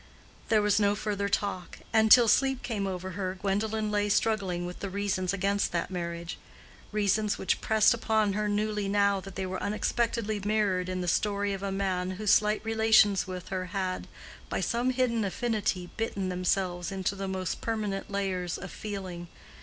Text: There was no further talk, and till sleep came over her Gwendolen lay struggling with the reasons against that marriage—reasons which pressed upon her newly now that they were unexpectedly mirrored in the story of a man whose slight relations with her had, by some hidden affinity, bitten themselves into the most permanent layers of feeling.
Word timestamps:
There 0.49 0.63
was 0.63 0.79
no 0.79 0.95
further 0.95 1.29
talk, 1.29 1.77
and 1.93 2.11
till 2.11 2.27
sleep 2.27 2.63
came 2.63 2.87
over 2.87 3.11
her 3.11 3.37
Gwendolen 3.39 3.91
lay 3.91 4.09
struggling 4.09 4.65
with 4.65 4.79
the 4.79 4.89
reasons 4.89 5.31
against 5.31 5.71
that 5.73 5.91
marriage—reasons 5.91 7.37
which 7.37 7.61
pressed 7.61 7.93
upon 7.93 8.33
her 8.33 8.49
newly 8.49 8.87
now 8.87 9.19
that 9.19 9.35
they 9.35 9.45
were 9.45 9.61
unexpectedly 9.61 10.41
mirrored 10.43 10.89
in 10.89 11.01
the 11.01 11.07
story 11.07 11.53
of 11.53 11.61
a 11.61 11.71
man 11.71 12.09
whose 12.17 12.31
slight 12.31 12.65
relations 12.65 13.27
with 13.27 13.49
her 13.49 13.65
had, 13.77 14.07
by 14.49 14.59
some 14.59 14.89
hidden 14.89 15.23
affinity, 15.23 15.91
bitten 15.97 16.29
themselves 16.29 16.91
into 16.91 17.13
the 17.15 17.27
most 17.27 17.61
permanent 17.61 18.09
layers 18.09 18.57
of 18.57 18.71
feeling. 18.71 19.27